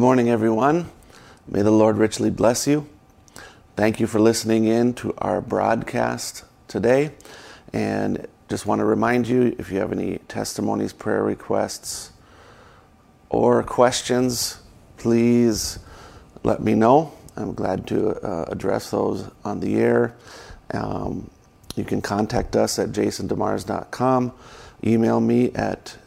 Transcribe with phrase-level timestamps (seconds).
[0.00, 0.90] Good morning, everyone.
[1.46, 2.88] May the Lord richly bless you.
[3.76, 7.10] Thank you for listening in to our broadcast today.
[7.74, 12.12] And just want to remind you if you have any testimonies, prayer requests,
[13.28, 14.62] or questions,
[14.96, 15.78] please
[16.44, 17.12] let me know.
[17.36, 20.16] I'm glad to uh, address those on the air.
[20.72, 21.30] Um,
[21.76, 24.32] you can contact us at jasondemars.com.
[24.82, 25.98] Email me at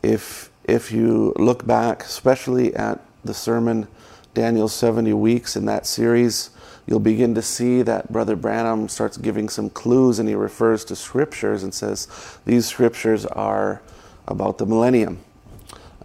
[0.02, 3.88] if if you look back, especially at the sermon
[4.34, 6.50] Daniel's 70 weeks in that series,
[6.86, 10.96] you'll begin to see that Brother Branham starts giving some clues and he refers to
[10.96, 12.08] scriptures and says
[12.46, 13.82] these scriptures are
[14.28, 15.20] about the millennium.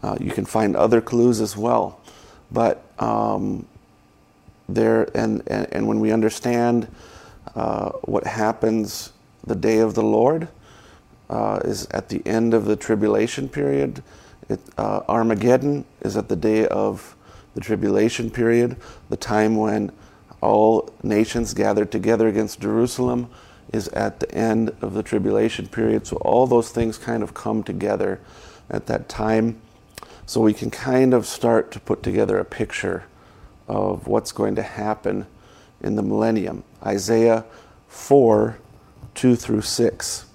[0.03, 2.00] Uh, you can find other clues as well.
[2.50, 3.66] But um,
[4.75, 6.88] there, and, and, and, when we understand
[7.55, 9.12] uh, what happens
[9.47, 10.49] the day of the Lord
[11.31, 14.03] uh, is at the end of the tribulation period.
[14.49, 17.16] It, uh, Armageddon is at the day of
[17.55, 18.77] the tribulation period,
[19.09, 19.93] the time when
[20.41, 23.28] all nations gathered together against Jerusalem
[23.72, 26.06] is at the end of the tribulation period.
[26.06, 28.21] So all those things kind of come together
[28.69, 29.60] at that time.
[30.27, 33.04] So we can kind of start to put together a picture
[33.69, 35.27] of what's going to happen
[35.81, 36.65] in the millennium.
[36.84, 37.45] Isaiah
[37.89, 38.59] 4
[39.15, 40.27] 2 through 6.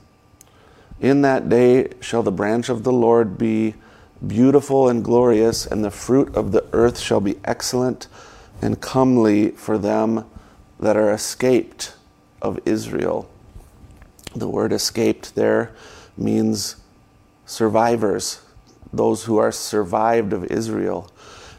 [0.99, 3.75] In that day shall the branch of the Lord be
[4.25, 8.07] beautiful and glorious, and the fruit of the earth shall be excellent
[8.61, 10.25] and comely for them
[10.79, 11.93] that are escaped
[12.41, 13.29] of Israel.
[14.35, 15.73] The word escaped there
[16.17, 16.77] means
[17.45, 18.41] survivors,
[18.91, 21.11] those who are survived of Israel.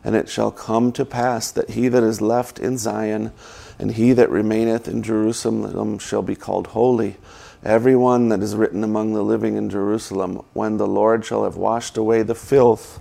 [0.05, 3.33] And it shall come to pass that he that is left in Zion
[3.79, 7.17] and he that remaineth in Jerusalem shall be called holy.
[7.65, 11.57] Every one that is written among the living in Jerusalem, when the Lord shall have
[11.57, 13.01] washed away the filth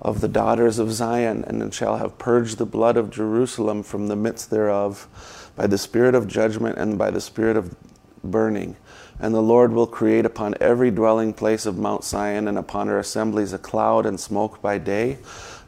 [0.00, 4.16] of the daughters of Zion, and shall have purged the blood of Jerusalem from the
[4.16, 5.08] midst thereof
[5.56, 7.74] by the spirit of judgment and by the spirit of
[8.22, 8.76] burning.
[9.18, 12.98] And the Lord will create upon every dwelling place of Mount Zion and upon her
[12.98, 15.18] assemblies a cloud and smoke by day,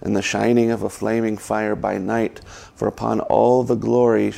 [0.01, 2.41] and the shining of a flaming fire by night.
[2.75, 4.35] For upon all the glory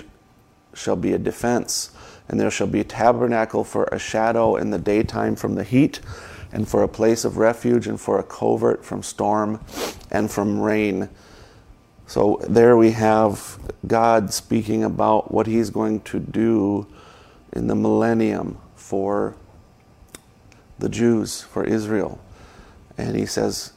[0.75, 1.91] shall be a defense,
[2.29, 6.01] and there shall be a tabernacle for a shadow in the daytime from the heat
[6.53, 9.61] and for a place of refuge and for a covert from storm
[10.11, 11.09] and from rain.
[12.07, 16.87] So there we have God speaking about what he's going to do
[17.53, 19.35] in the millennium for
[20.79, 22.21] the Jews, for Israel.
[22.99, 23.73] And he says,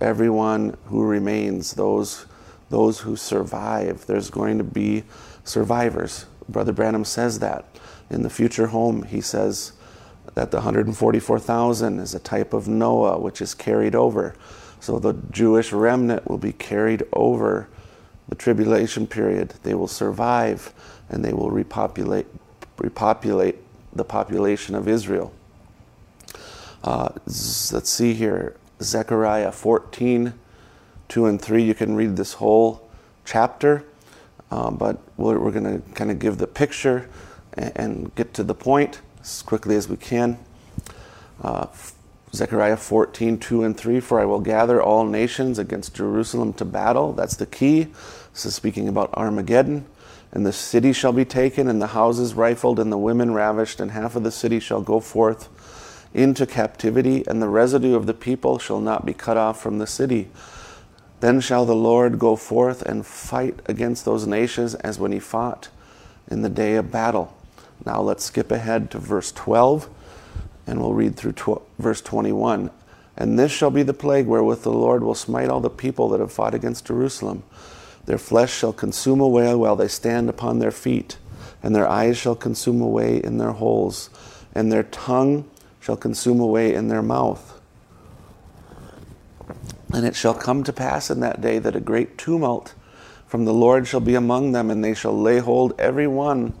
[0.00, 2.26] everyone who remains, those,
[2.68, 5.04] those who survive, there's going to be
[5.44, 6.26] survivors.
[6.48, 7.64] Brother Branham says that.
[8.10, 9.72] In the future home, he says,
[10.34, 14.34] that the 144,000 is a type of Noah, which is carried over.
[14.80, 17.68] So the Jewish remnant will be carried over
[18.28, 19.54] the tribulation period.
[19.62, 20.72] They will survive
[21.08, 22.26] and they will repopulate,
[22.78, 23.56] repopulate
[23.92, 25.32] the population of Israel.
[26.82, 30.34] Uh, let's see here Zechariah 14,
[31.08, 31.62] 2 and 3.
[31.62, 32.88] You can read this whole
[33.24, 33.84] chapter,
[34.50, 37.08] uh, but we're, we're going to kind of give the picture
[37.54, 40.38] and, and get to the point as quickly as we can.
[41.42, 41.66] Uh,
[42.32, 47.12] Zechariah 14, 2 and 3, for I will gather all nations against Jerusalem to battle.
[47.12, 47.88] That's the key.
[48.32, 49.86] This is speaking about Armageddon.
[50.32, 53.90] And the city shall be taken, and the houses rifled, and the women ravished, and
[53.90, 55.48] half of the city shall go forth
[56.12, 59.86] into captivity, and the residue of the people shall not be cut off from the
[59.86, 60.28] city.
[61.20, 65.68] Then shall the Lord go forth and fight against those nations as when he fought
[66.30, 67.36] in the day of battle
[67.84, 69.88] Now let's skip ahead to verse 12
[70.66, 72.70] and we'll read through tw- verse 21.
[73.16, 76.20] And this shall be the plague wherewith the Lord will smite all the people that
[76.20, 77.42] have fought against Jerusalem.
[78.06, 81.18] Their flesh shall consume away while they stand upon their feet,
[81.62, 84.10] and their eyes shall consume away in their holes,
[84.54, 85.48] and their tongue
[85.80, 87.60] shall consume away in their mouth.
[89.92, 92.74] And it shall come to pass in that day that a great tumult
[93.26, 96.52] from the Lord shall be among them, and they shall lay hold every one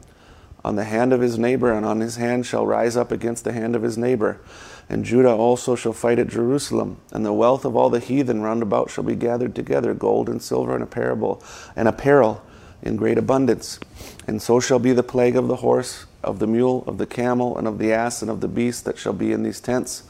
[0.64, 3.52] on the hand of his neighbor, and on his hand shall rise up against the
[3.52, 4.40] hand of his neighbor.
[4.88, 8.62] And Judah also shall fight at Jerusalem, and the wealth of all the heathen round
[8.62, 11.42] about shall be gathered together, gold and silver and apparel,
[11.76, 12.42] and apparel
[12.82, 13.78] in great abundance.
[14.26, 17.56] And so shall be the plague of the horse, of the mule, of the camel,
[17.56, 20.04] and of the ass, and of the beast that shall be in these tents,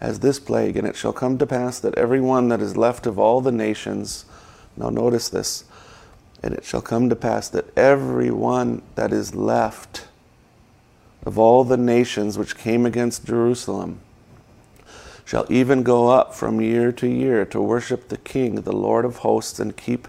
[0.00, 0.76] as this plague.
[0.76, 3.52] And it shall come to pass that every one that is left of all the
[3.52, 4.24] nations,
[4.76, 5.64] now notice this,
[6.42, 10.08] and it shall come to pass that every one that is left
[11.24, 14.00] of all the nations which came against Jerusalem,
[15.24, 19.18] shall even go up from year to year to worship the King, the Lord of
[19.18, 20.08] hosts, and keep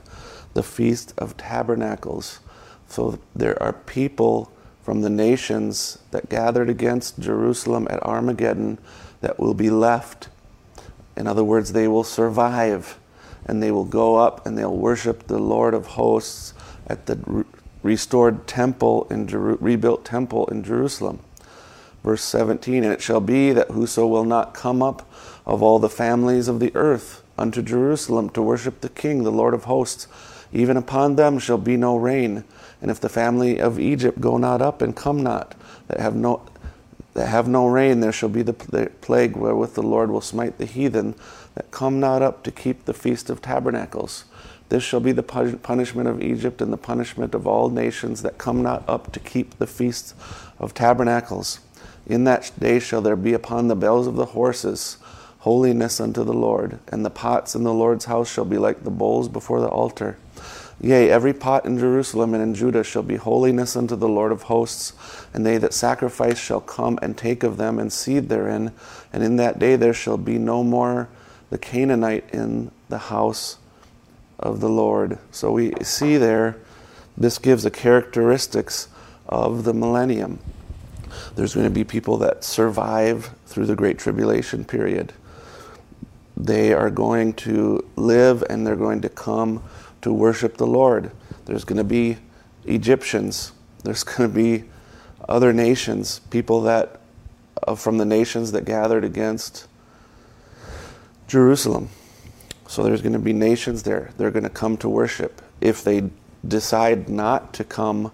[0.54, 2.40] the Feast of Tabernacles.
[2.88, 4.52] So there are people
[4.84, 8.78] from the nations that gathered against Jerusalem at Armageddon
[9.22, 10.30] that will be left.
[11.16, 13.00] In other words, they will survive
[13.46, 16.54] and they will go up and they'll worship the Lord of hosts
[16.88, 17.46] at the
[17.82, 21.20] restored temple in rebuilt temple in Jerusalem.
[22.04, 25.10] Verse 17, and it shall be that whoso will not come up
[25.46, 29.54] of all the families of the earth unto Jerusalem to worship the King, the Lord
[29.54, 30.08] of hosts,
[30.54, 32.44] even upon them shall be no rain.
[32.82, 35.56] And if the family of Egypt go not up and come not,
[35.88, 36.42] that have no
[37.14, 40.66] that have no rain, there shall be the plague wherewith the Lord will smite the
[40.66, 41.14] heathen
[41.54, 44.26] that come not up to keep the feast of tabernacles.
[44.70, 48.64] This shall be the punishment of Egypt and the punishment of all nations that come
[48.64, 50.16] not up to keep the feast
[50.58, 51.60] of tabernacles.
[52.08, 54.98] In that day shall there be upon the bells of the horses
[55.40, 58.90] holiness unto the Lord, and the pots in the Lord's house shall be like the
[58.90, 60.18] bowls before the altar.
[60.84, 64.44] Yea, every pot in Jerusalem and in Judah shall be holiness unto the Lord of
[64.44, 64.92] hosts,
[65.34, 68.74] and they that sacrifice shall come and take of them and seed therein,
[69.14, 71.08] and in that day there shall be no more
[71.52, 73.60] the Canaanite in the house
[74.38, 75.20] of the Lord.
[75.32, 76.58] So we see there,
[77.16, 78.90] this gives the characteristics
[79.30, 80.40] of the millennium.
[81.36, 85.14] There's going to be people that survive through the Great Tribulation period.
[86.36, 89.64] They are going to live and they're going to come
[90.04, 91.12] to worship the Lord.
[91.46, 92.18] There's going to be
[92.66, 93.52] Egyptians.
[93.84, 94.66] There's going to be
[95.28, 97.00] other nations, people that
[97.66, 99.68] uh, from the nations that gathered against
[101.28, 101.90] Jerusalem.
[102.68, 104.12] So there's going to be nations there.
[104.18, 105.42] They're going to come to worship.
[105.62, 106.10] If they
[106.46, 108.12] decide not to come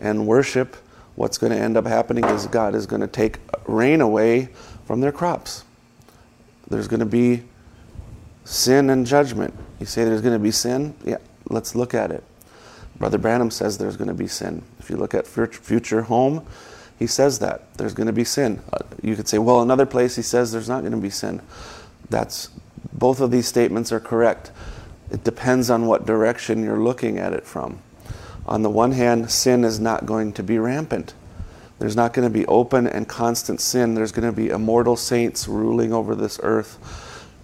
[0.00, 0.76] and worship,
[1.16, 4.50] what's going to end up happening is God is going to take rain away
[4.84, 5.64] from their crops.
[6.68, 7.42] There's going to be
[8.44, 9.54] sin and judgment.
[9.80, 10.94] You say there's going to be sin?
[11.04, 11.18] Yeah,
[11.48, 12.22] let's look at it.
[12.96, 14.62] Brother Branham says there's going to be sin.
[14.78, 16.46] If you look at future home,
[16.98, 18.62] he says that there's going to be sin.
[18.72, 21.42] Uh, you could say, well, another place he says there's not going to be sin.
[22.08, 22.50] That's
[22.92, 24.52] both of these statements are correct.
[25.10, 27.80] It depends on what direction you're looking at it from.
[28.46, 31.14] On the one hand, sin is not going to be rampant.
[31.78, 33.94] There's not going to be open and constant sin.
[33.94, 36.78] There's going to be immortal saints ruling over this earth.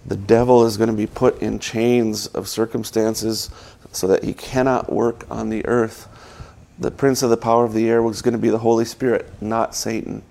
[0.05, 3.49] The devil is going to be put in chains of circumstances
[3.91, 6.07] so that he cannot work on the earth.
[6.79, 9.29] The prince of the power of the air was going to be the Holy Spirit,
[9.41, 10.23] not Satan.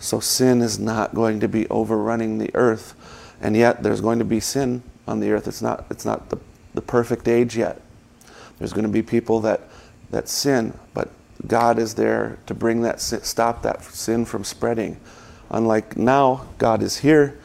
[0.00, 2.94] So sin is not going to be overrunning the earth.
[3.40, 5.46] And yet there's going to be sin on the earth.
[5.46, 6.38] It's not, it's not the,
[6.74, 7.80] the perfect age yet.
[8.58, 9.60] There's going to be people that
[10.10, 11.10] that sin, but
[11.46, 14.98] God is there to bring that stop that sin from spreading.
[15.50, 17.38] Unlike now, God is here,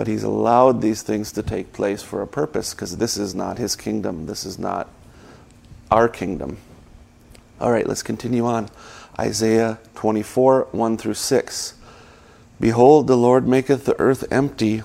[0.00, 3.58] but He's allowed these things to take place for a purpose because this is not
[3.58, 4.24] His kingdom.
[4.24, 4.88] This is not
[5.90, 6.56] our kingdom.
[7.60, 8.70] All right, let's continue on.
[9.18, 11.74] Isaiah 24, 1 through 6.
[12.58, 14.82] Behold, the Lord maketh the earth empty,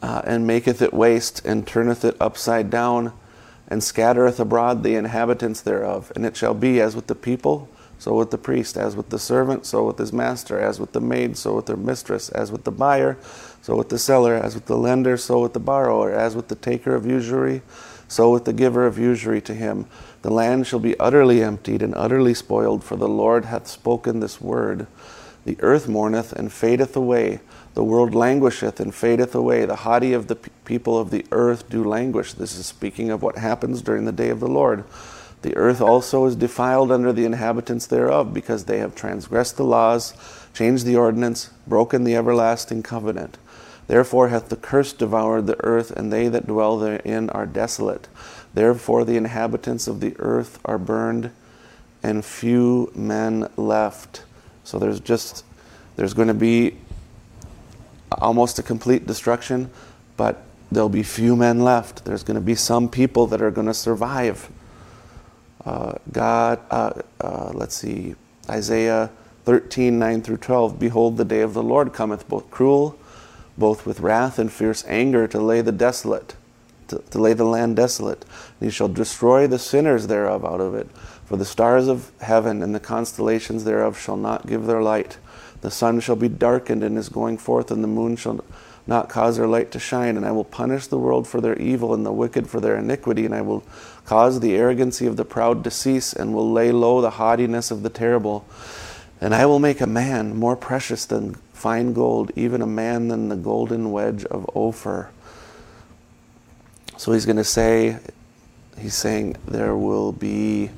[0.00, 3.12] uh, and maketh it waste, and turneth it upside down
[3.68, 6.10] and scattereth abroad the inhabitants thereof.
[6.16, 7.68] And it shall be as with the people,
[8.02, 11.00] so with the priest, as with the servant, so with his master, as with the
[11.00, 13.16] maid, so with her mistress, as with the buyer,
[13.60, 16.56] so with the seller, as with the lender, so with the borrower, as with the
[16.56, 17.62] taker of usury,
[18.08, 19.86] so with the giver of usury to him.
[20.22, 24.40] The land shall be utterly emptied and utterly spoiled, for the Lord hath spoken this
[24.40, 24.88] word.
[25.44, 27.38] The earth mourneth and fadeth away
[27.74, 29.64] the world languisheth and fadeth away.
[29.64, 32.34] The haughty of the people of the earth do languish.
[32.34, 34.84] This is speaking of what happens during the day of the Lord.
[35.42, 40.14] The earth also is defiled under the inhabitants thereof, because they have transgressed the laws,
[40.54, 43.38] changed the ordinance, broken the everlasting covenant.
[43.88, 48.08] Therefore hath the curse devoured the earth, and they that dwell therein are desolate.
[48.54, 51.32] Therefore the inhabitants of the earth are burned,
[52.02, 54.24] and few men left.
[54.64, 55.44] So there's just
[55.96, 56.76] there's going to be
[58.18, 59.70] almost a complete destruction,
[60.16, 62.04] but there'll be few men left.
[62.04, 64.48] There's going to be some people that are going to survive.
[65.64, 68.14] Uh, God, uh, uh, let's see,
[68.48, 69.10] Isaiah
[69.44, 70.78] 13, 9 through 12.
[70.78, 72.98] Behold, the day of the Lord cometh, both cruel,
[73.56, 76.34] both with wrath and fierce anger, to lay the desolate,
[76.88, 78.24] to, to lay the land desolate.
[78.60, 80.90] And he shall destroy the sinners thereof out of it.
[81.24, 85.18] For the stars of heaven and the constellations thereof shall not give their light.
[85.60, 88.44] The sun shall be darkened in his going forth, and the moon shall
[88.86, 90.16] not cause their light to shine.
[90.16, 93.24] And I will punish the world for their evil and the wicked for their iniquity,
[93.24, 93.62] and I will
[94.04, 97.82] cause the arrogancy of the proud to cease, and will lay low the haughtiness of
[97.82, 98.46] the terrible.
[99.20, 103.28] And I will make a man more precious than fine gold, even a man than
[103.28, 105.10] the golden wedge of Ophir.
[106.96, 107.98] So he's going to say,
[108.78, 110.70] he's saying there will be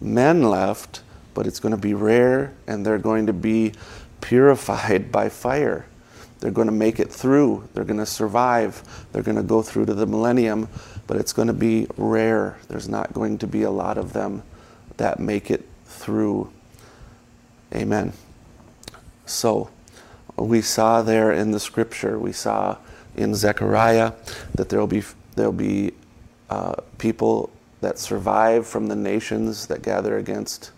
[0.00, 1.02] men left
[1.34, 3.72] but it's going to be rare and they're going to be
[4.20, 5.86] purified by fire.
[6.40, 7.68] They're going to make it through.
[7.72, 9.06] They're going to survive.
[9.12, 10.68] They're going to go through to the millennium,
[11.06, 12.58] but it's going to be rare.
[12.68, 14.42] There's not going to be a lot of them
[14.96, 16.52] that make it through.
[17.74, 18.12] Amen.
[19.26, 19.70] So,
[20.36, 22.78] we saw there in the scripture, we saw
[23.16, 24.12] in Zechariah
[24.54, 25.02] that there'll be
[25.36, 25.92] there'll be
[26.50, 30.70] uh, people that survive from the nations that gather against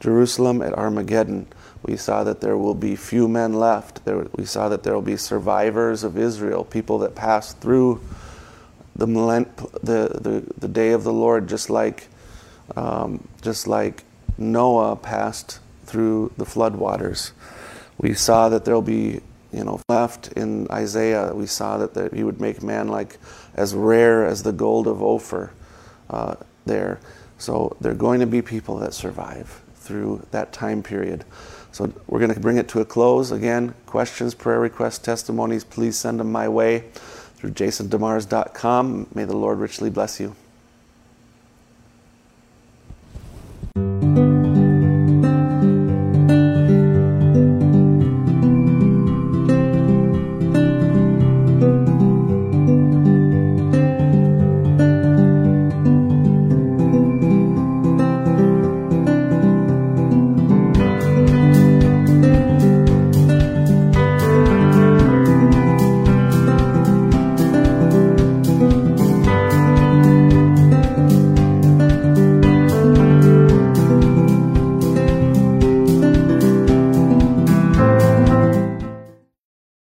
[0.00, 1.46] Jerusalem at Armageddon,
[1.82, 4.04] we saw that there will be few men left.
[4.04, 8.02] There, we saw that there will be survivors of Israel, people that pass through
[8.96, 12.08] the, the, the, day of the Lord, just like,
[12.76, 14.04] um, just like
[14.38, 17.32] Noah passed through the floodwaters.
[17.98, 19.20] We saw that there will be
[19.52, 23.18] you know, left in Isaiah, we saw that, that he would make man like
[23.54, 25.52] as rare as the gold of Ophir
[26.10, 26.34] uh,
[26.66, 26.98] there.
[27.38, 31.24] So there are going to be people that survive through that time period.
[31.70, 33.30] So we're going to bring it to a close.
[33.30, 36.84] Again, questions, prayer requests, testimonies, please send them my way
[37.44, 39.08] through jasondemars.com.
[39.14, 40.34] May the Lord richly bless you.